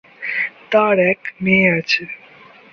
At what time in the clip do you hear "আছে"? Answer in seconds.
1.79-2.03